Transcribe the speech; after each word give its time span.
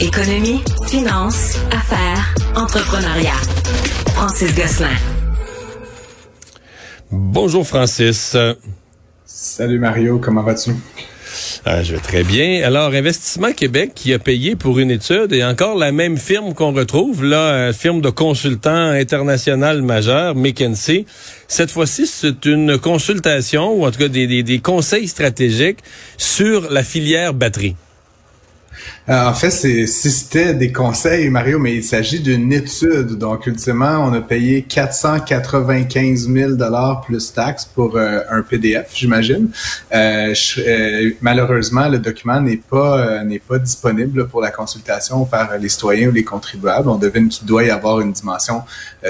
Économie, 0.00 0.60
finance, 0.88 1.56
affaires, 1.72 2.34
entrepreneuriat. 2.54 3.32
Francis 4.14 4.54
Gosselin. 4.54 4.90
Bonjour 7.10 7.66
Francis. 7.66 8.36
Salut 9.24 9.78
Mario, 9.78 10.18
comment 10.18 10.42
vas-tu? 10.42 10.72
Ah, 11.64 11.82
je 11.82 11.94
vais 11.94 12.00
très 12.00 12.24
bien. 12.24 12.62
Alors, 12.62 12.92
Investissement 12.92 13.52
Québec 13.52 13.92
qui 13.94 14.12
a 14.12 14.18
payé 14.18 14.54
pour 14.54 14.78
une 14.78 14.90
étude 14.90 15.32
et 15.32 15.42
encore 15.42 15.78
la 15.78 15.92
même 15.92 16.18
firme 16.18 16.52
qu'on 16.52 16.72
retrouve, 16.72 17.24
là, 17.24 17.72
firme 17.72 18.02
de 18.02 18.10
consultants 18.10 18.90
international 18.90 19.80
majeur, 19.80 20.34
McKinsey. 20.34 21.06
Cette 21.48 21.70
fois-ci, 21.70 22.06
c'est 22.06 22.44
une 22.44 22.76
consultation, 22.78 23.72
ou 23.72 23.86
en 23.86 23.90
tout 23.90 23.98
cas 24.00 24.08
des, 24.08 24.42
des 24.42 24.58
conseils 24.58 25.08
stratégiques 25.08 25.78
sur 26.18 26.70
la 26.70 26.82
filière 26.82 27.32
batterie. 27.32 27.76
Euh, 29.08 29.28
en 29.28 29.34
fait, 29.34 29.50
c'est 29.50 29.86
si 29.86 30.10
c'était 30.10 30.52
des 30.52 30.72
conseils, 30.72 31.30
Mario, 31.30 31.60
mais 31.60 31.76
il 31.76 31.84
s'agit 31.84 32.18
d'une 32.18 32.52
étude. 32.52 33.12
Donc, 33.12 33.46
ultimement, 33.46 34.04
on 34.04 34.12
a 34.12 34.20
payé 34.20 34.62
495 34.62 36.28
000 36.28 36.52
dollars 36.52 37.02
plus 37.02 37.32
taxes 37.32 37.64
pour 37.66 37.96
euh, 37.96 38.20
un 38.30 38.42
PDF, 38.42 38.90
j'imagine. 38.94 39.48
Euh, 39.94 40.34
malheureusement, 41.20 41.88
le 41.88 42.00
document 42.00 42.40
n'est 42.40 42.56
pas 42.56 43.22
n'est 43.22 43.38
pas 43.38 43.58
disponible 43.58 44.26
pour 44.26 44.40
la 44.40 44.50
consultation 44.50 45.24
par 45.24 45.56
les 45.58 45.68
citoyens 45.68 46.08
ou 46.08 46.12
les 46.12 46.24
contribuables. 46.24 46.88
On 46.88 46.96
devine 46.96 47.28
qu'il 47.28 47.46
doit 47.46 47.64
y 47.64 47.70
avoir 47.70 48.00
une 48.00 48.12
dimension 48.12 48.62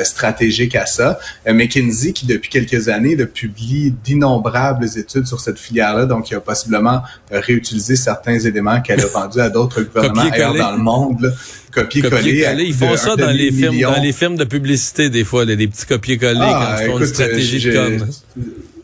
stratégique 0.02 0.76
à 0.76 0.84
ça. 0.84 1.18
McKinsey, 1.46 2.12
qui 2.12 2.26
depuis 2.26 2.50
quelques 2.50 2.88
années 2.88 3.16
publie 3.26 3.94
d'innombrables 4.04 4.86
études 4.96 5.26
sur 5.26 5.40
cette 5.40 5.58
filière-là, 5.58 6.06
donc 6.06 6.30
il 6.30 6.34
a 6.36 6.40
possiblement 6.40 7.02
réutilisé 7.30 7.96
certains 7.96 8.38
éléments 8.38 8.80
qu'elle 8.80 9.00
a 9.00 9.06
vendus 9.06 9.40
à 9.40 9.48
d'autres 9.48 9.85
dans 9.94 10.72
le 10.72 10.78
monde. 10.78 11.34
Copier-coller. 11.72 12.64
ils 12.64 12.74
font 12.74 12.96
ça 12.96 13.16
dans 13.16 13.30
les, 13.30 13.52
films, 13.52 13.78
dans 13.80 14.00
les 14.00 14.12
films 14.12 14.36
de 14.36 14.44
publicité, 14.44 15.10
des 15.10 15.24
fois, 15.24 15.44
des, 15.44 15.56
petits 15.68 15.84
copier-coller 15.84 16.40
ah, 16.40 16.76
quand 16.78 16.82
ils 16.82 16.90
font 16.90 16.98
une 16.98 17.06
stratégie 17.06 17.68
de 17.68 17.98
com 17.98 18.06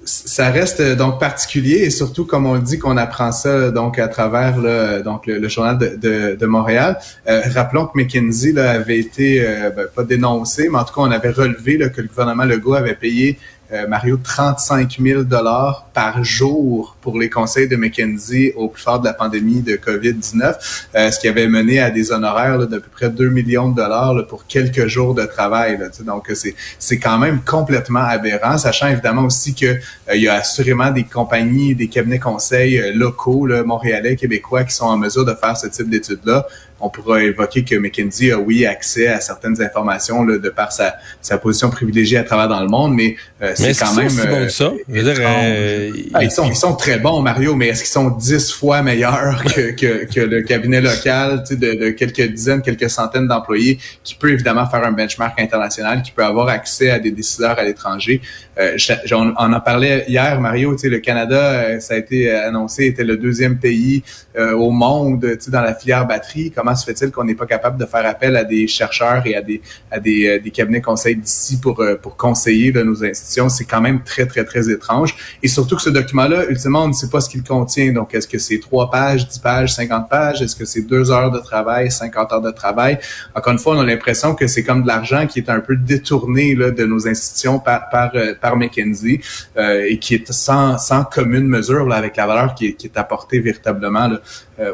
ça 0.05 0.51
reste 0.51 0.81
euh, 0.81 0.97
donc 0.97 1.21
particulier 1.21 1.77
et 1.77 1.91
surtout 1.91 2.25
comme 2.25 2.47
on 2.47 2.59
dit 2.59 2.79
qu'on 2.79 2.97
apprend 2.97 3.33
ça 3.33 3.71
donc 3.71 3.99
à 3.99 4.09
travers 4.09 4.59
le, 4.59 5.03
donc 5.03 5.27
le, 5.27 5.49
journal 5.49 5.79
de, 5.79 6.37
de, 6.39 6.47
Montréal. 6.47 6.99
Euh, 7.29 7.43
rappelons 7.55 7.87
que 7.87 7.99
McKinsey 7.99 8.53
là, 8.53 8.73
avait 8.73 8.99
été 8.99 9.45
euh, 9.45 9.71
ben, 9.71 9.87
pas 9.95 10.05
dénoncé, 10.05 10.69
mais 10.71 10.79
en 10.79 10.85
tout 10.85 10.95
cas 10.95 11.03
on 11.03 11.11
avait 11.11 11.31
relevé 11.31 11.77
là, 11.77 11.89
que 11.89 12.01
le 12.01 12.09
gouvernement 12.09 12.45
Legault 12.45 12.75
avait 12.75 12.95
payé 12.95 13.39
euh, 13.73 13.87
Mario, 13.87 14.19
35 14.23 14.99
000 15.01 15.23
dollars 15.23 15.87
par 15.95 16.23
jour 16.23 16.97
pour 17.01 17.19
les 17.19 17.31
conseils 17.31 17.69
de 17.69 17.77
McKenzie 17.77 18.53
au 18.55 18.69
plus 18.69 18.83
fort 18.83 19.01
de 19.01 19.07
la 19.07 19.15
pandémie 19.15 19.63
de 19.63 19.77
COVID-19, 19.77 20.55
euh, 20.95 21.11
ce 21.11 21.19
qui 21.19 21.29
avait 21.29 21.47
mené 21.47 21.81
à 21.81 21.91
des 21.91 22.13
honoraires 22.13 22.59
d'à 22.67 22.81
peu 22.81 22.91
près 22.93 23.09
2 23.09 23.29
millions 23.31 23.71
de 23.71 23.77
dollars 23.77 24.27
pour 24.27 24.47
quelques 24.47 24.87
jours 24.87 25.15
de 25.15 25.25
travail. 25.25 25.79
donc, 26.05 26.31
c'est, 26.35 26.55
c'est 26.79 26.99
quand 26.99 27.19
même 27.19 27.41
complètement 27.43 28.05
aberrant, 28.05 28.59
sachant 28.59 28.89
évidemment 28.89 29.25
aussi 29.25 29.55
que 29.55 29.67
euh, 29.67 29.79
il 30.15 30.23
y 30.23 30.29
a 30.29 30.35
assurément 30.35 30.91
des 30.91 31.05
compagnies, 31.05 31.75
des 31.75 31.89
cabinets 31.89 32.19
conseils 32.19 32.93
locaux, 32.95 33.47
là, 33.47 33.63
montréalais, 33.63 34.17
québécois, 34.17 34.65
qui 34.65 34.75
sont 34.75 34.87
en 34.87 34.99
mesure 34.99 35.25
de 35.25 35.35
faire 35.35 35.57
ce 35.57 35.69
type 35.69 35.89
d'études-là 35.89 36.47
on 36.83 36.91
pourra 36.91 37.23
évoquer 37.23 37.65
que 37.65 37.77
McKinsey 37.77 38.33
a, 38.33 38.39
oui, 38.39 38.67
accès 38.67 39.07
à 39.07 39.21
certaines 39.21 39.63
informations 39.63 40.25
là, 40.25 40.37
de 40.37 40.49
par 40.51 40.73
sa, 40.73 40.97
sa 41.21 41.39
position 41.39 41.71
privilégiée 41.71 42.19
à 42.19 42.25
travers 42.25 42.49
dans 42.49 42.61
le 42.61 42.67
monde, 42.67 42.95
mais, 42.95 43.17
euh, 43.41 43.53
c'est 43.55 43.75
quand 43.79 43.95
même... 43.95 44.09
Euh, 44.19 44.49
ça. 44.49 44.73
Euh, 44.91 45.91
ah, 46.13 46.25
ils, 46.25 46.31
sont, 46.31 46.45
ils 46.45 46.57
sont 46.57 46.75
très 46.75 46.99
bons, 46.99 47.23
Mario, 47.23 47.55
mais 47.55 47.69
est-ce 47.69 47.85
qu'ils 47.85 47.93
sont 47.93 48.11
dix 48.11 48.53
fois 48.53 48.83
meilleurs 48.83 49.45
que, 49.45 49.71
que, 49.81 50.13
que 50.13 50.21
le 50.21 50.43
cabinet 50.43 50.81
local 50.81 51.45
de, 51.49 51.55
de 51.55 51.91
quelques 51.91 52.23
dizaines, 52.33 52.63
quelques 52.63 52.91
centaines 52.91 53.29
d'employés 53.29 53.79
qui 54.03 54.17
peut 54.17 54.31
évidemment 54.31 54.67
faire 54.67 54.85
un 54.85 54.93
benchmark 54.93 55.41
international, 55.41 56.03
qui 56.03 56.11
peut 56.11 56.25
avoir 56.25 56.49
accès 56.49 56.91
à 56.91 56.99
des 56.99 57.13
décideurs 57.13 57.59
à 57.59 57.65
l'étranger? 57.65 58.21
Euh, 58.59 58.77
on, 59.13 59.35
en 59.37 59.61
parlait 59.61 60.05
hier, 60.09 60.41
Mario, 60.41 60.77
le 60.83 60.99
Canada, 60.99 61.81
ça 61.81 61.95
a 61.95 61.97
été 61.97 62.31
annoncé, 62.31 62.87
était 62.87 63.05
le 63.05 63.17
deuxième 63.17 63.59
pays 63.59 64.03
au 64.37 64.71
monde 64.71 65.39
dans 65.49 65.61
la 65.61 65.75
filière 65.75 66.07
batterie. 66.07 66.51
Comment 66.51 66.75
se 66.75 66.85
fait-il 66.85 67.11
qu'on 67.11 67.25
n'est 67.25 67.35
pas 67.35 67.47
capable 67.47 67.79
de 67.79 67.87
faire 67.87 68.07
appel 68.07 68.37
à 68.37 68.45
des 68.45 68.67
chercheurs 68.67 69.23
et 69.27 69.35
à 69.35 69.43
des, 69.43 69.61
à 69.91 69.99
des, 69.99 70.27
euh, 70.27 70.39
des 70.39 70.51
cabinets 70.51 70.81
conseils 70.81 71.17
d'ici 71.17 71.59
pour, 71.59 71.81
euh, 71.81 71.97
pour 71.97 72.17
conseiller 72.17 72.73
de 72.73 72.83
nos 72.83 73.05
institutions? 73.05 73.49
C'est 73.49 73.65
quand 73.65 73.81
même 73.81 74.03
très, 74.03 74.27
très, 74.27 74.45
très 74.45 74.71
étrange. 74.71 75.15
Et 75.43 75.49
surtout 75.49 75.77
que 75.77 75.83
ce 75.83 75.91
document-là, 75.91 76.47
ultimement, 76.49 76.85
on 76.85 76.89
ne 76.89 76.93
sait 76.93 77.09
pas 77.09 77.21
ce 77.21 77.29
qu'il 77.29 77.43
contient. 77.43 77.93
Donc, 77.93 78.15
est-ce 78.15 78.29
que 78.29 78.39
c'est 78.39 78.59
trois 78.59 78.91
pages, 78.91 79.27
dix 79.27 79.39
pages, 79.39 79.75
cinquante 79.75 80.09
pages? 80.09 80.43
Est-ce 80.43 80.57
que 80.57 80.65
c'est 80.65 80.83
deux 80.83 81.11
heures 81.11 81.31
de 81.31 81.39
travail, 81.39 81.91
cinquante 81.91 82.33
heures 82.33 82.41
de 82.41 82.51
travail? 82.51 82.99
Encore 83.35 83.53
une 83.53 83.59
fois, 83.59 83.77
on 83.77 83.81
a 83.81 83.85
l'impression 83.85 84.35
que 84.35 84.47
c'est 84.47 84.63
comme 84.63 84.83
de 84.83 84.89
l'argent 84.89 85.27
qui 85.27 85.39
est 85.41 85.51
un 85.51 85.61
peu 85.61 85.77
détourné 85.77 86.55
là, 86.55 86.71
de 86.71 86.85
nos 86.85 87.07
institutions 87.07 87.59
par, 87.59 87.89
par, 87.91 88.13
euh, 88.15 88.35
par 88.43 88.57
McKinsey 88.57 89.21
et 89.57 89.99
qui 89.99 90.15
est 90.15 90.33
sans, 90.33 90.77
sans 90.79 91.05
commune 91.05 91.47
mesure 91.47 91.87
là, 91.87 91.97
avec 91.97 92.17
la 92.17 92.27
valeur 92.27 92.55
qui 92.55 92.67
est, 92.67 92.73
qui 92.75 92.89
est 92.89 92.99
apportée 92.99 93.41
véritablement 93.41 94.09
là, 94.09 94.21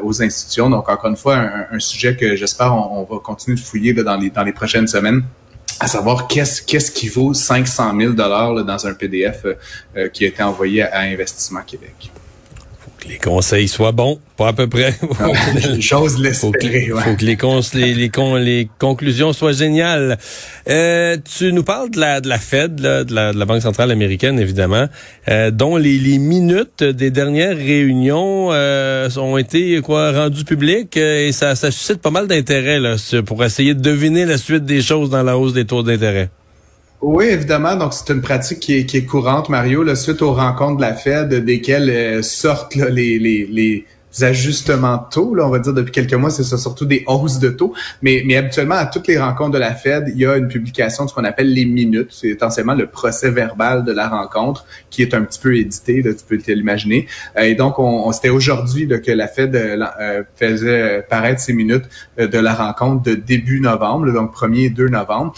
aux 0.01 0.21
institutions. 0.21 0.69
Donc, 0.69 0.89
encore 0.89 1.09
une 1.09 1.17
fois, 1.17 1.37
un, 1.37 1.67
un 1.71 1.79
sujet 1.79 2.15
que 2.15 2.35
j'espère 2.35 2.73
on, 2.75 3.03
va 3.03 3.19
continuer 3.19 3.55
de 3.55 3.61
fouiller 3.61 3.93
dans, 3.93 4.17
les, 4.17 4.29
dans 4.29 4.43
les 4.43 4.53
prochaines 4.53 4.87
semaines 4.87 5.23
à 5.79 5.87
savoir 5.87 6.27
qu'est-ce 6.27 6.61
qu'est-ce 6.61 6.91
qui 6.91 7.07
vaut 7.07 7.33
500 7.33 7.97
000 7.97 8.13
dollars 8.13 8.63
dans 8.65 8.87
un 8.87 8.93
PDF 8.93 9.45
euh, 9.45 9.53
euh, 9.95 10.09
qui 10.09 10.25
a 10.25 10.27
été 10.27 10.43
envoyé 10.43 10.83
à 10.83 11.01
Investissement 11.01 11.61
Québec 11.61 12.11
les 13.07 13.17
conseils 13.17 13.67
soient 13.67 13.91
bons, 13.91 14.19
pas 14.37 14.49
à 14.49 14.53
peu 14.53 14.67
près. 14.67 14.93
J'ose 15.79 16.19
l'espérer. 16.19 16.87
Faut, 16.87 16.99
faut 16.99 17.15
que 17.15 17.25
les, 17.25 17.37
les, 17.73 17.93
les, 17.93 18.39
les, 18.39 18.69
conclusions 18.79 19.33
soient 19.33 19.51
géniales. 19.51 20.17
Euh, 20.69 21.17
tu 21.37 21.53
nous 21.53 21.63
parles 21.63 21.91
de 21.91 21.99
la, 21.99 22.21
de 22.21 22.27
la 22.27 22.39
Fed, 22.39 22.79
là, 22.79 23.03
de, 23.03 23.13
la, 23.13 23.33
de 23.33 23.37
la 23.37 23.45
Banque 23.45 23.61
centrale 23.61 23.91
américaine, 23.91 24.39
évidemment, 24.39 24.87
euh, 25.27 25.51
dont 25.51 25.77
les, 25.77 25.97
les 25.97 26.17
minutes 26.17 26.83
des 26.83 27.11
dernières 27.11 27.55
réunions 27.55 28.49
euh, 28.51 29.09
ont 29.17 29.37
été 29.37 29.81
quoi 29.81 30.11
rendues 30.11 30.45
publiques 30.45 30.97
euh, 30.97 31.27
et 31.27 31.31
ça, 31.31 31.55
ça 31.55 31.71
suscite 31.71 32.01
pas 32.01 32.11
mal 32.11 32.27
d'intérêt 32.27 32.79
là, 32.79 32.95
pour 33.25 33.43
essayer 33.43 33.73
de 33.73 33.81
deviner 33.81 34.25
la 34.25 34.37
suite 34.37 34.65
des 34.65 34.81
choses 34.81 35.09
dans 35.09 35.23
la 35.23 35.37
hausse 35.37 35.53
des 35.53 35.65
taux 35.65 35.83
d'intérêt. 35.83 36.29
Oui, 37.01 37.25
évidemment. 37.25 37.75
Donc, 37.75 37.93
c'est 37.93 38.11
une 38.13 38.21
pratique 38.21 38.59
qui 38.59 38.73
est, 38.75 39.05
courante, 39.05 39.49
Mario, 39.49 39.83
là, 39.83 39.95
suite 39.95 40.21
aux 40.21 40.33
rencontres 40.33 40.77
de 40.77 40.81
la 40.81 40.93
Fed, 40.93 41.33
desquelles 41.45 41.89
euh, 41.89 42.21
sortent 42.21 42.75
les, 42.75 43.17
les, 43.19 43.45
les 43.45 43.85
ajustements 44.21 44.97
de 44.97 45.03
taux. 45.11 45.35
Là, 45.35 45.45
on 45.45 45.49
va 45.49 45.59
dire 45.59 45.73
depuis 45.73 45.91
quelques 45.91 46.13
mois, 46.13 46.29
c'est 46.29 46.43
ça, 46.43 46.57
surtout 46.57 46.85
des 46.85 47.03
hausses 47.07 47.39
de 47.39 47.49
taux. 47.49 47.73
Mais, 48.01 48.23
mais 48.25 48.37
habituellement, 48.37 48.75
à 48.75 48.85
toutes 48.85 49.07
les 49.07 49.19
rencontres 49.19 49.51
de 49.51 49.59
la 49.59 49.73
Fed, 49.73 50.05
il 50.13 50.21
y 50.21 50.25
a 50.25 50.35
une 50.37 50.47
publication 50.47 51.05
de 51.05 51.09
ce 51.09 51.15
qu'on 51.15 51.23
appelle 51.23 51.53
les 51.53 51.65
minutes. 51.65 52.09
C'est 52.11 52.29
essentiellement 52.29 52.73
le 52.73 52.87
procès 52.87 53.29
verbal 53.29 53.83
de 53.83 53.91
la 53.91 54.09
rencontre 54.09 54.65
qui 54.89 55.01
est 55.01 55.13
un 55.13 55.21
petit 55.21 55.39
peu 55.39 55.55
édité, 55.55 56.01
là, 56.01 56.11
tu 56.13 56.23
peux 56.27 56.39
l'imaginer. 56.53 57.07
Euh, 57.37 57.41
et 57.41 57.55
donc, 57.55 57.79
on, 57.79 58.07
on 58.07 58.11
c'était 58.11 58.29
aujourd'hui 58.29 58.87
que 58.87 59.11
la 59.11 59.27
Fed 59.27 59.55
euh, 59.55 59.77
euh, 59.99 60.23
faisait 60.35 61.05
paraître 61.09 61.39
ces 61.39 61.53
minutes 61.53 61.85
de 62.17 62.37
la 62.37 62.53
rencontre 62.53 63.03
de 63.03 63.15
début 63.15 63.59
novembre, 63.61 64.11
donc 64.11 64.33
1er 64.35 64.65
et 64.65 64.69
2 64.69 64.89
novembre. 64.89 65.33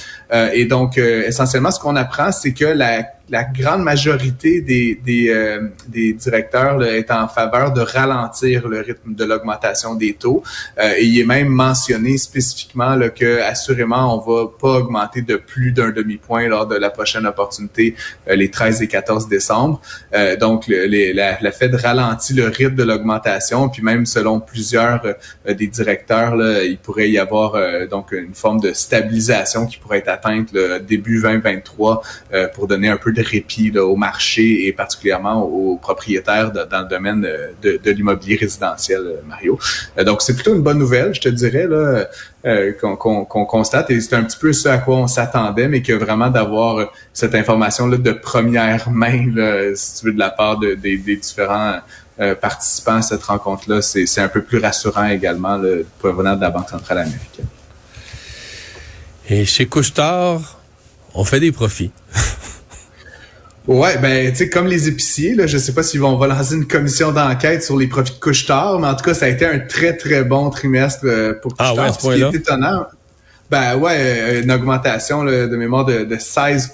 et 0.53 0.65
donc, 0.65 0.97
essentiellement, 0.97 1.71
ce 1.71 1.79
qu'on 1.79 1.95
apprend, 1.95 2.31
c'est 2.31 2.53
que 2.53 2.65
la 2.65 3.03
la 3.31 3.45
grande 3.45 3.83
majorité 3.83 4.59
des, 4.59 4.95
des, 4.95 5.29
euh, 5.29 5.69
des 5.87 6.11
directeurs 6.11 6.77
là, 6.77 6.97
est 6.97 7.09
en 7.11 7.29
faveur 7.29 7.71
de 7.71 7.79
ralentir 7.79 8.67
le 8.67 8.81
rythme 8.81 9.15
de 9.15 9.23
l'augmentation 9.23 9.95
des 9.95 10.13
taux. 10.13 10.43
Euh, 10.77 10.95
il 10.99 11.17
est 11.17 11.23
même 11.23 11.47
mentionné 11.47 12.17
spécifiquement 12.17 12.93
là, 12.95 13.09
que 13.09 13.41
assurément 13.41 14.17
on 14.17 14.19
va 14.19 14.51
pas 14.59 14.79
augmenter 14.79 15.21
de 15.21 15.37
plus 15.37 15.71
d'un 15.71 15.91
demi-point 15.91 16.49
lors 16.49 16.67
de 16.67 16.75
la 16.75 16.89
prochaine 16.89 17.25
opportunité 17.25 17.95
euh, 18.29 18.35
les 18.35 18.51
13 18.51 18.81
et 18.81 18.87
14 18.89 19.29
décembre. 19.29 19.81
donc 20.39 20.67
les, 20.67 21.13
la, 21.13 21.37
la 21.39 21.51
Fed 21.51 21.73
ralentit 21.75 22.33
le 22.33 22.47
rythme 22.47 22.75
de 22.75 22.83
l'augmentation, 22.83 23.69
puis 23.69 23.81
même 23.81 24.05
selon 24.05 24.41
plusieurs 24.41 25.01
des 25.47 25.67
directeurs, 25.67 26.35
là, 26.35 26.63
il 26.63 26.77
pourrait 26.77 27.09
y 27.09 27.17
avoir 27.17 27.55
donc 27.89 28.11
une 28.11 28.33
forme 28.33 28.59
de 28.59 28.73
stabilisation 28.73 29.65
qui 29.67 29.77
pourrait 29.77 29.99
être 29.99 30.09
atteinte 30.09 30.49
le 30.51 30.79
début 30.79 31.21
2023 31.21 32.01
pour 32.53 32.67
donner 32.67 32.89
un 32.89 32.97
peu 32.97 33.13
de 33.13 33.20
répit 33.21 33.77
au 33.77 33.95
marché 33.95 34.67
et 34.67 34.73
particulièrement 34.73 35.43
aux 35.43 35.77
propriétaires 35.77 36.51
dans 36.51 36.81
le 36.81 36.87
domaine 36.87 37.27
de, 37.61 37.91
l'immobilier 37.91 38.35
résidentiel, 38.35 39.01
euh, 39.01 39.21
Mario. 39.27 39.59
Euh, 39.97 40.03
donc, 40.03 40.21
c'est 40.21 40.33
plutôt 40.33 40.55
une 40.55 40.61
bonne 40.61 40.77
nouvelle, 40.79 41.13
je 41.13 41.21
te 41.21 41.29
dirais, 41.29 41.67
là, 41.67 42.05
euh, 42.45 42.71
qu'on 42.73 43.25
constate. 43.25 43.91
Et 43.91 43.99
c'est 44.01 44.15
un 44.15 44.23
petit 44.23 44.37
peu 44.37 44.53
ce 44.53 44.69
à 44.69 44.77
quoi 44.77 44.97
on 44.97 45.07
s'attendait, 45.07 45.67
mais 45.67 45.81
que 45.81 45.93
vraiment 45.93 46.29
d'avoir 46.29 46.91
cette 47.13 47.35
information-là 47.35 47.97
de 47.97 48.11
première 48.11 48.89
main, 48.89 49.73
si 49.75 49.99
tu 49.99 50.05
veux, 50.05 50.13
de 50.13 50.19
la 50.19 50.29
part 50.29 50.57
de, 50.59 50.73
des 50.73 50.97
différents 50.97 51.79
participants 52.39 52.97
à 52.97 53.01
cette 53.01 53.23
rencontre-là, 53.23 53.81
c'est 53.81 54.19
un 54.19 54.27
peu 54.27 54.43
plus 54.43 54.59
rassurant 54.59 55.07
également, 55.07 55.57
là, 55.57 55.77
provenant 55.99 56.35
de 56.35 56.41
la 56.41 56.51
Banque 56.51 56.69
centrale 56.69 56.99
américaine. 56.99 57.47
Et 59.29 59.45
chez 59.45 59.65
Couchetard, 59.65 60.59
on 61.13 61.23
fait 61.23 61.39
des 61.39 61.51
profits. 61.51 61.91
Ouais, 63.67 63.97
ben 63.99 64.31
tu 64.31 64.37
sais 64.37 64.49
comme 64.49 64.65
les 64.65 64.87
épiciers 64.87 65.35
là, 65.35 65.45
je 65.45 65.57
sais 65.57 65.73
pas 65.73 65.83
s'ils 65.83 65.99
vont 65.99 66.17
lancer 66.23 66.55
une 66.55 66.67
commission 66.67 67.11
d'enquête 67.11 67.63
sur 67.63 67.77
les 67.77 67.87
profits 67.87 68.13
de 68.13 68.19
couche-tard, 68.19 68.79
mais 68.79 68.87
en 68.87 68.95
tout 68.95 69.03
cas 69.03 69.13
ça 69.13 69.25
a 69.25 69.29
été 69.29 69.45
un 69.45 69.59
très 69.59 69.95
très 69.95 70.23
bon 70.23 70.49
trimestre 70.49 71.05
euh, 71.05 71.33
pour 71.39 71.55
couche-tard. 71.55 71.75
Ah 71.77 71.83
ouais, 71.83 71.91
ce, 71.93 72.15
qui 72.15 72.21
est 72.23 72.39
étonnant. 72.39 72.85
Ben 73.51 73.75
ouais, 73.75 73.97
euh, 73.97 74.43
une 74.43 74.51
augmentation 74.53 75.25
de 75.25 75.57
mémoire 75.57 75.83
de, 75.83 76.05
de 76.05 76.15
16 76.17 76.71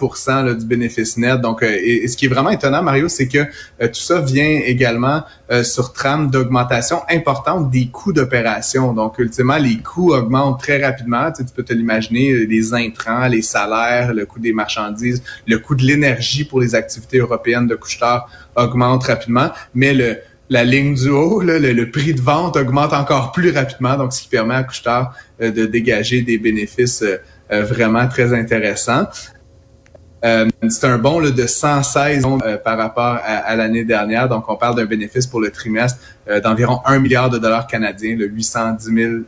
du 0.60 0.66
bénéfice 0.68 1.18
net. 1.18 1.42
Donc, 1.42 1.64
euh, 1.64 1.76
et, 1.76 2.08
ce 2.08 2.16
qui 2.16 2.26
est 2.26 2.30
vraiment 2.30 2.52
étonnant, 2.52 2.84
Mario, 2.84 3.08
c'est 3.08 3.28
que 3.28 3.40
euh, 3.40 3.88
tout 3.88 3.96
ça 3.96 4.22
vient 4.22 4.62
également 4.64 5.24
sur 5.64 5.94
trame 5.94 6.30
d'augmentation 6.30 7.00
importante 7.10 7.72
des 7.72 7.88
coûts 7.88 8.14
d'opération. 8.14 8.94
Donc, 8.94 9.18
ultimement, 9.18 9.58
les 9.58 9.78
coûts 9.78 10.14
augmentent 10.14 10.60
très 10.60 10.86
rapidement. 10.86 11.32
Tu, 11.32 11.46
peux 11.46 11.64
te 11.64 11.74
l'imaginer, 11.74 12.46
les 12.46 12.74
intrants, 12.74 13.28
les 13.28 13.42
salaires, 13.42 14.14
le 14.14 14.26
coût 14.26 14.40
des 14.40 14.52
marchandises, 14.52 15.24
le 15.48 15.58
coût 15.58 15.74
de 15.74 15.84
l'énergie 15.84 16.44
pour 16.44 16.60
les 16.60 16.76
activités 16.76 17.20
européennes 17.20 17.66
de 17.66 17.76
couche-tard 17.76 18.30
augmente 18.56 19.06
rapidement. 19.06 19.50
Mais 19.74 19.94
le 19.94 20.18
la 20.50 20.64
ligne 20.64 20.96
du 20.96 21.10
haut, 21.10 21.42
le, 21.42 21.92
prix 21.92 22.14
de 22.14 22.22
vente 22.22 22.56
augmente 22.56 22.94
encore 22.94 23.32
plus 23.32 23.52
rapidement, 23.52 23.98
donc 23.98 24.14
ce 24.14 24.22
qui 24.22 24.30
permet 24.30 24.56
à 24.56 24.64
Couchetard 24.64 25.14
euh, 25.42 25.52
de 25.52 25.66
dégager 25.66 26.22
des 26.22 26.38
bénéfices 26.38 27.02
euh, 27.02 27.18
euh, 27.52 27.64
vraiment 27.64 28.08
très 28.08 28.34
intéressants. 28.34 29.08
c'est 30.24 30.86
un 30.86 30.98
bond 30.98 31.22
de 31.22 31.48
116 31.48 32.26
par 32.64 32.78
rapport 32.78 33.20
à, 33.24 33.56
l'année 33.56 33.86
dernière. 33.86 34.28
Donc, 34.28 34.50
on 34.50 34.58
parle 34.58 34.76
d'un 34.76 34.86
bénéfice 34.86 35.28
pour 35.28 35.40
le 35.40 35.52
trimestre 35.52 36.00
d'environ 36.44 36.82
1 36.86 37.00
milliard 37.00 37.30
de 37.30 37.38
dollars 37.38 37.68
canadiens, 37.68 38.18
le 38.18 38.26
810, 38.26 39.24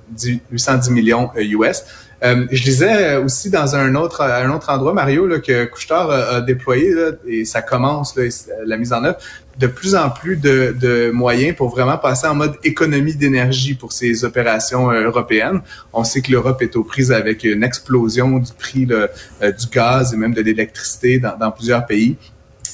810 0.51 0.91
millions 0.91 1.29
US. 1.37 1.83
je 2.21 2.63
disais 2.63 3.15
aussi 3.17 3.49
dans 3.49 3.75
un 3.75 3.95
autre 3.95 4.23
endroit, 4.67 4.91
Mario, 4.91 5.27
là, 5.27 5.39
que 5.39 5.65
Couchetard 5.65 6.09
a, 6.09 6.41
déployé, 6.41 6.93
et 7.27 7.45
ça 7.45 7.61
commence, 7.61 8.19
la 8.65 8.75
mise 8.75 8.91
en 8.91 9.03
œuvre, 9.05 9.19
de 9.59 9.67
plus 9.67 9.93
en 9.93 10.09
plus 10.09 10.37
de, 10.37 11.11
moyens 11.11 11.55
pour 11.55 11.69
vraiment 11.69 11.97
passer 11.97 12.27
en 12.27 12.35
mode 12.35 12.55
économie 12.63 13.15
d'énergie 13.15 13.73
pour 13.73 13.91
ces 13.91 14.23
opérations 14.23 14.89
euh, 14.89 15.03
européennes. 15.03 15.61
On 15.91 16.03
sait 16.03 16.21
que 16.21 16.31
l'Europe 16.31 16.61
est 16.61 16.75
aux 16.75 16.83
prises 16.83 17.11
avec 17.11 17.43
une 17.43 17.63
explosion 17.63 18.39
du 18.39 18.51
prix 18.53 18.87
euh, 18.89 19.07
du 19.51 19.67
gaz 19.67 20.13
et 20.13 20.17
même 20.17 20.33
de 20.33 20.41
l'électricité 20.41 21.19
dans, 21.19 21.51
plusieurs 21.51 21.85
pays. 21.85 22.15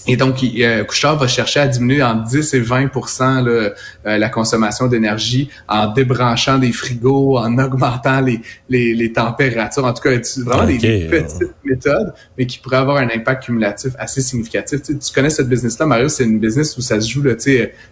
Et 0.07 0.17
donc, 0.17 0.37
euh, 0.43 0.83
Couchard 0.83 1.17
va 1.17 1.27
chercher 1.27 1.61
à 1.61 1.67
diminuer 1.67 2.03
en 2.03 2.15
10 2.15 2.53
et 2.53 2.61
20% 2.61 3.47
euh, 3.47 3.69
la 4.03 4.29
consommation 4.29 4.87
d'énergie 4.87 5.49
en 5.67 5.91
débranchant 5.91 6.57
des 6.57 6.71
frigos, 6.71 7.37
en 7.37 7.57
augmentant 7.57 8.21
les, 8.21 8.39
les, 8.69 8.93
les 8.93 9.11
températures. 9.13 9.85
En 9.85 9.93
tout 9.93 10.03
cas, 10.03 10.11
vraiment 10.45 10.65
des, 10.65 11.07
petites 11.09 11.53
méthodes, 11.63 12.13
mais 12.37 12.45
qui 12.45 12.59
pourraient 12.59 12.77
avoir 12.77 12.97
un 12.97 13.09
impact 13.09 13.45
cumulatif 13.45 13.93
assez 13.97 14.21
significatif. 14.21 14.81
Tu, 14.83 14.95
connais 15.13 15.29
cette 15.29 15.49
business-là, 15.49 15.85
Mario, 15.85 16.07
c'est 16.07 16.23
une 16.23 16.39
business 16.39 16.77
où 16.77 16.81
ça 16.81 16.99
se 17.01 17.09
joue 17.09 17.23
là, 17.23 17.33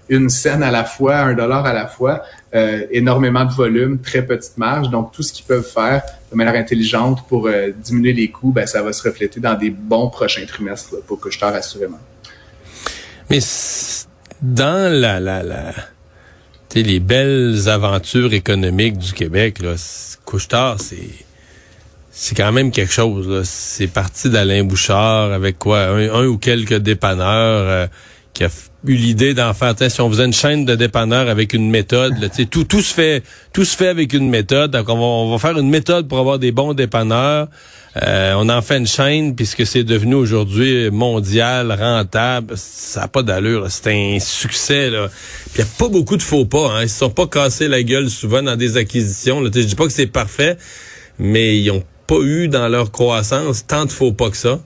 une 0.10 0.30
scène 0.30 0.62
à 0.64 0.72
la 0.72 0.84
fois, 0.84 1.18
un 1.18 1.34
dollar 1.34 1.66
à 1.66 1.74
la 1.74 1.88
fois. 1.88 2.22
Euh, 2.56 2.86
énormément 2.92 3.46
de 3.46 3.52
volume, 3.52 3.98
très 4.00 4.24
petite 4.24 4.60
marge. 4.60 4.90
Donc, 4.92 5.12
tout 5.12 5.24
ce 5.24 5.34
qu'ils 5.34 5.46
peuvent 5.46 5.68
faire 5.68 6.04
de 6.32 6.38
manière 6.38 6.54
intelligente 6.54 7.28
pour 7.28 7.48
euh, 7.48 7.72
diminuer 7.76 8.14
les 8.14 8.30
coûts, 8.30 8.52
ben, 8.52 8.68
ça 8.68 8.84
va 8.84 8.94
se 8.94 9.02
refléter 9.02 9.40
dans 9.40 9.56
des 9.56 9.72
bons 9.72 10.10
prochains 10.10 10.46
trimestres 10.46 11.02
pour 11.08 11.20
Couchetard, 11.20 11.56
assurément. 11.56 12.00
Mais 13.32 13.40
dans 14.42 14.94
la, 14.94 15.20
la, 15.20 15.42
la 15.42 15.74
les 16.76 17.00
belles 17.00 17.70
aventures 17.70 18.34
économiques 18.34 18.98
du 18.98 19.14
Québec, 19.14 19.60
là, 19.60 19.76
Couchetard, 20.26 20.80
c'est 20.80 21.10
c'est 22.16 22.36
quand 22.36 22.52
même 22.52 22.70
quelque 22.70 22.94
chose. 22.94 23.42
C'est 23.44 23.88
parti 23.88 24.30
d'Alain 24.30 24.64
Bouchard 24.64 25.32
avec 25.32 25.58
quoi? 25.58 25.80
Un, 25.80 26.28
ou 26.28 26.38
quelques 26.38 26.78
dépanneurs 26.78 27.68
euh, 27.68 27.88
qui 28.34 28.44
a 28.44 28.50
eu 28.86 28.96
l'idée 28.96 29.34
d'en 29.34 29.54
faire, 29.54 29.76
si 29.88 30.02
on 30.02 30.10
faisait 30.10 30.26
une 30.26 30.34
chaîne 30.34 30.66
de 30.66 30.76
dépanneurs 30.76 31.30
avec 31.30 31.54
une 31.54 31.70
méthode, 31.70 32.18
là, 32.20 32.30
tout, 32.30 32.64
tout 32.64 32.82
se 32.82 32.94
fait, 32.94 33.24
tout 33.54 33.64
se 33.64 33.78
fait 33.78 33.88
avec 33.88 34.14
une 34.14 34.30
méthode. 34.30 34.72
Donc 34.72 34.90
on 34.90 34.96
va, 34.96 35.02
on 35.02 35.32
va 35.32 35.38
faire 35.38 35.58
une 35.58 35.70
méthode 35.70 36.08
pour 36.08 36.20
avoir 36.20 36.40
des 36.40 36.52
bons 36.52 36.74
dépanneurs. 36.74 37.48
Euh, 38.02 38.34
on 38.38 38.50
en 38.50 38.62
fait 38.64 38.78
une 38.78 38.88
chaîne 38.88 39.36
puisque 39.36 39.68
c'est 39.68 39.84
devenu 39.84 40.16
aujourd'hui 40.16 40.90
mondial, 40.90 41.72
rentable. 41.72 42.54
Ça 42.58 43.02
n'a 43.02 43.08
pas 43.08 43.22
d'allure. 43.22 43.68
C'est 43.70 43.92
un 43.92 44.20
succès. 44.20 44.90
Là. 44.90 45.10
il 45.56 45.58
n'y 45.60 45.64
a 45.64 45.72
pas 45.78 45.90
beaucoup 45.90 46.18
de 46.18 46.24
faux 46.24 46.46
pas. 46.46 46.72
Hein. 46.72 46.84
Ils 46.84 46.90
se 46.90 47.00
sont 47.00 47.12
pas 47.12 47.28
cassés 47.28 47.68
la 47.68 47.84
gueule 47.84 48.10
souvent 48.10 48.42
dans 48.42 48.56
des 48.56 48.78
acquisitions. 48.78 49.44
Je 49.44 49.50
dis 49.50 49.76
pas 49.76 49.86
que 49.86 49.94
c'est 49.94 50.08
parfait, 50.08 50.58
mais 51.20 51.60
ils 51.60 51.70
ont 51.70 51.84
pas 52.08 52.20
eu 52.22 52.48
dans 52.48 52.68
leur 52.68 52.92
croissance 52.92 53.66
tant 53.68 53.86
de 53.86 53.92
faux 53.92 54.12
pas 54.12 54.32
que 54.32 54.38
ça. 54.38 54.60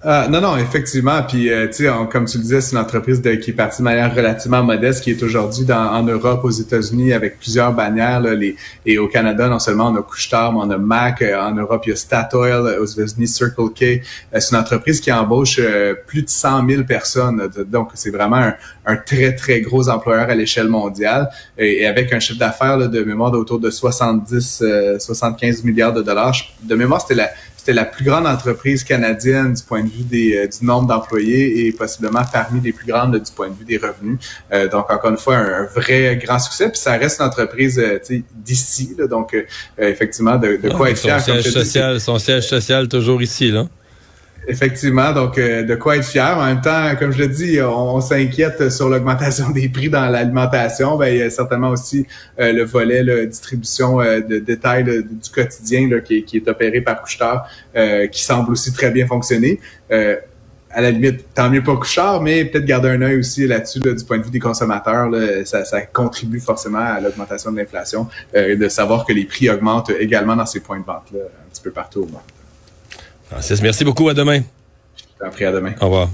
Ah, 0.00 0.28
non, 0.30 0.40
non, 0.40 0.56
effectivement. 0.56 1.24
Puis, 1.24 1.50
euh, 1.50 1.66
tu 1.66 1.84
sais, 1.84 1.90
comme 2.12 2.24
tu 2.24 2.36
le 2.36 2.44
disais, 2.44 2.60
c'est 2.60 2.76
une 2.76 2.78
entreprise 2.78 3.20
de, 3.20 3.32
qui 3.32 3.50
est 3.50 3.54
partie 3.54 3.78
de 3.78 3.82
manière 3.82 4.14
relativement 4.14 4.62
modeste, 4.62 5.02
qui 5.02 5.10
est 5.10 5.20
aujourd'hui 5.24 5.66
en 5.72 6.04
Europe, 6.04 6.44
aux 6.44 6.50
États-Unis, 6.50 7.12
avec 7.12 7.40
plusieurs 7.40 7.72
bannières. 7.72 8.20
Là, 8.20 8.34
les, 8.34 8.54
et 8.86 8.96
au 8.98 9.08
Canada, 9.08 9.48
non 9.48 9.58
seulement 9.58 9.88
on 9.88 9.96
a 9.96 10.02
Couchetard, 10.02 10.52
mais 10.52 10.60
on 10.62 10.70
a 10.70 10.78
Mac. 10.78 11.20
Euh, 11.20 11.40
en 11.40 11.52
Europe, 11.52 11.82
il 11.86 11.90
y 11.90 11.92
a 11.94 11.96
Statoil. 11.96 12.78
Aux 12.78 12.84
États-Unis, 12.84 13.26
Circle 13.26 13.70
K. 13.74 13.82
Euh, 13.82 14.38
c'est 14.38 14.54
une 14.54 14.60
entreprise 14.60 15.00
qui 15.00 15.10
embauche 15.10 15.60
plus 16.06 16.22
de 16.22 16.28
100 16.28 16.68
000 16.68 16.84
personnes. 16.84 17.48
Donc, 17.66 17.90
c'est 17.94 18.10
vraiment 18.10 18.52
un, 18.86 18.96
très, 18.96 19.34
très 19.34 19.62
gros 19.62 19.88
employeur 19.88 20.30
à 20.30 20.34
l'échelle 20.36 20.68
mondiale. 20.68 21.28
Et, 21.58 21.84
avec 21.86 22.12
un 22.12 22.20
chiffre 22.20 22.38
d'affaires 22.38 22.88
de 22.88 23.02
mémoire 23.02 23.32
d'autour 23.32 23.58
de 23.58 23.68
70, 23.70 24.62
75 25.00 25.64
milliards 25.64 25.92
de 25.92 26.02
dollars. 26.02 26.36
De 26.62 26.76
mémoire, 26.76 27.00
c'était 27.00 27.14
la 27.14 27.30
c'était 27.68 27.80
la 27.80 27.84
plus 27.84 28.02
grande 28.02 28.26
entreprise 28.26 28.82
canadienne 28.82 29.52
du 29.52 29.62
point 29.62 29.84
de 29.84 29.90
vue 29.90 30.02
des, 30.02 30.38
euh, 30.38 30.46
du 30.46 30.64
nombre 30.64 30.88
d'employés 30.88 31.66
et 31.66 31.72
possiblement 31.72 32.22
parmi 32.32 32.62
les 32.62 32.72
plus 32.72 32.86
grandes 32.86 33.14
du 33.22 33.30
point 33.32 33.50
de 33.50 33.54
vue 33.54 33.66
des 33.66 33.76
revenus. 33.76 34.18
Euh, 34.54 34.68
donc, 34.68 34.90
encore 34.90 35.10
une 35.10 35.18
fois, 35.18 35.36
un, 35.36 35.66
vrai 35.66 36.16
grand 36.16 36.38
succès. 36.38 36.70
Puis 36.70 36.80
ça 36.80 36.92
reste 36.92 37.20
une 37.20 37.26
entreprise 37.26 37.78
euh, 37.78 37.98
d'ici, 38.34 38.96
donc 39.10 39.36
effectivement, 39.76 40.36
de, 40.36 40.56
de 40.56 40.70
quoi 40.70 40.86
ah, 40.86 40.90
être 40.92 40.98
fier. 40.98 41.20
Son 41.20 41.32
siège, 41.32 41.52
social, 41.52 42.00
son 42.00 42.18
siège 42.18 42.48
social 42.48 42.88
toujours 42.88 43.20
ici, 43.20 43.50
là. 43.50 43.66
Effectivement, 44.50 45.12
donc 45.12 45.36
euh, 45.36 45.62
de 45.62 45.74
quoi 45.74 45.98
être 45.98 46.06
fier. 46.06 46.38
En 46.38 46.46
même 46.46 46.62
temps, 46.62 46.96
comme 46.98 47.12
je 47.12 47.18
le 47.18 47.28
dis, 47.28 47.60
on, 47.60 48.00
s'inquiète 48.00 48.70
sur 48.70 48.88
l'augmentation 48.88 49.50
des 49.54 49.68
prix 49.68 49.90
dans 49.90 50.08
l'alimentation. 50.08 50.96
Ben, 50.96 51.08
il 51.08 51.18
y 51.18 51.22
a 51.22 51.28
certainement 51.28 51.68
aussi 51.68 52.06
euh, 52.40 52.52
le 52.52 52.64
volet 52.64 53.02
la 53.02 53.26
distribution 53.26 54.00
euh, 54.00 54.20
de 54.20 54.38
détails 54.38 54.84
du 54.84 55.30
quotidien 55.30 55.86
là, 55.90 56.00
qui, 56.00 56.24
est 56.32 56.48
opéré 56.48 56.80
par 56.80 57.02
Couchetard, 57.02 57.46
qui 58.10 58.24
semble 58.24 58.52
aussi 58.52 58.72
très 58.72 58.90
bien 58.90 59.06
fonctionner. 59.06 59.60
à 59.90 60.80
la 60.80 60.90
limite, 60.90 61.26
tant 61.34 61.50
mieux 61.50 61.62
pour 61.62 61.78
Couchard, 61.78 62.22
mais 62.22 62.46
peut-être 62.46 62.64
garder 62.64 62.88
un 62.88 63.02
œil 63.02 63.18
aussi 63.18 63.46
là-dessus 63.46 63.80
du 63.80 64.04
point 64.06 64.18
de 64.18 64.24
vue 64.24 64.30
des 64.30 64.38
consommateurs. 64.38 65.10
ça, 65.44 65.64
ça, 65.66 65.82
contribue 65.82 66.40
forcément 66.40 66.78
à 66.78 67.00
l'augmentation 67.00 67.52
de 67.52 67.58
l'inflation, 67.58 68.08
de 68.34 68.68
savoir 68.68 69.04
que 69.04 69.12
les 69.12 69.26
prix 69.26 69.50
augmentent 69.50 69.90
également 69.90 70.36
dans 70.36 70.46
ces 70.46 70.60
points 70.60 70.80
de 70.80 70.86
vente 70.86 71.10
là, 71.12 71.20
un 71.20 71.50
petit 71.50 71.62
peu 71.62 71.70
partout 71.70 72.00
au 72.00 72.06
monde. 72.06 72.37
Francis, 73.30 73.60
merci 73.62 73.84
beaucoup. 73.84 74.08
À 74.08 74.14
demain. 74.14 74.40
Je 74.96 75.24
t'en 75.24 75.30
prie, 75.30 75.44
à 75.44 75.52
demain. 75.52 75.72
Au 75.80 75.86
revoir. 75.86 76.08